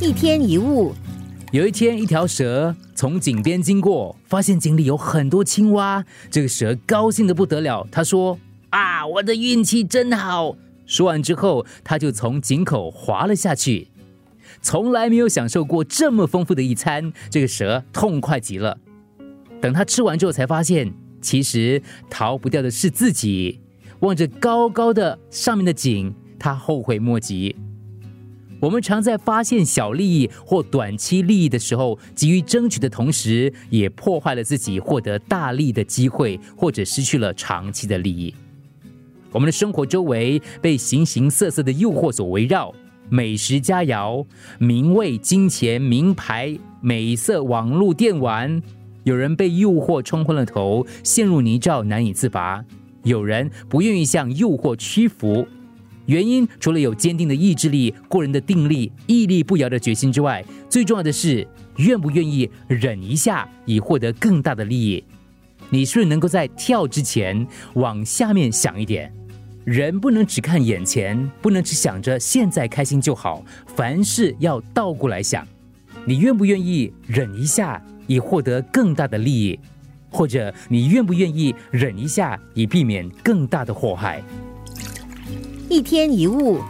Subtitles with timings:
[0.00, 0.92] 一天一物，
[1.52, 6.04] 有一天，一条蛇从井边经过，发现井里有很多青蛙。
[6.30, 8.38] 这个蛇高兴的不得了，他说
[8.70, 10.56] ：“啊，我的运气真好！”
[10.86, 13.88] 说完之后，他就从井口滑了下去。
[14.60, 18.78] 从来没有享受过这么丰富的一餐，这个蛇痛快极了。
[19.60, 20.92] 等他吃完之后，才发现
[21.22, 23.60] 其实逃不掉的是自己。
[24.00, 27.56] 望着高高的上面的井，他后悔莫及。
[28.60, 38.34] 我们常在发现小利益或短期利益的时候，急于争取的同时，也破坏了自己获得大利的机会，或者失去了长期的利益。
[39.30, 42.72] 我们的生活周围被形形色色的诱惑所围绕，
[43.10, 44.24] 美食佳肴、
[44.58, 48.62] 名位、金钱、名牌、美色、网络电玩，
[49.02, 52.64] 有人被诱惑冲昏了头，陷入泥沼难以自拔。
[53.02, 55.46] 有人不愿意向诱惑屈服，
[56.06, 65.02] 原因除了有坚定的意志力、过人的定力、屹立不摇的决心之外，最重要的是愿不愿意忍一下，以获得更大的利益。
[65.70, 69.12] 你是不是能够在跳之前往下面想一点？
[69.64, 73.42] 人不能只看眼前，不能只想着现在开心就好，
[73.74, 75.46] 凡事要倒过来想。
[76.04, 79.58] 你愿不愿意忍一下，以获得更大的利益？
[80.10, 84.22] 或者你愿不愿意忍一下，以避免更大的祸害？
[85.68, 86.60] 一天一物，